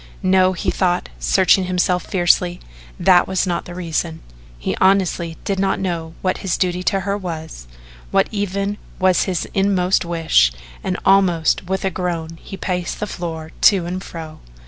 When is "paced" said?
12.57-12.99